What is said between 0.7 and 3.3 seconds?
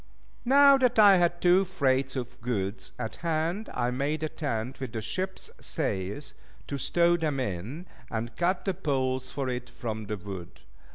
that I had two freights of goods at